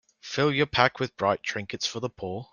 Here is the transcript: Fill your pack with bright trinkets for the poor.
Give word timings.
Fill 0.23 0.51
your 0.51 0.65
pack 0.65 0.99
with 0.99 1.15
bright 1.15 1.43
trinkets 1.43 1.85
for 1.85 1.99
the 1.99 2.09
poor. 2.09 2.49